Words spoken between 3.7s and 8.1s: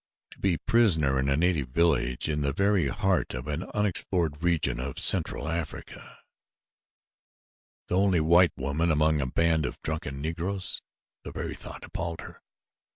unexplored region of Central Africa the